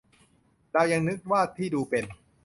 [0.73, 2.05] เรายังนึกว่าที่ดูเป็น